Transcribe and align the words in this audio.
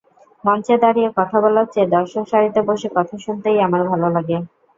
মঞ্চে 0.43 0.75
দাঁড়িয়ে 0.83 1.09
কথা 1.17 1.37
বলার 1.43 1.67
চেয়ে 1.73 1.91
দর্শকসারিতে 1.95 2.59
বসে 2.67 2.87
কথা 2.95 3.15
শুনতেই 3.17 3.57
আমার 3.67 3.81
ভালো 3.91 4.07
লাগে। 4.15 4.37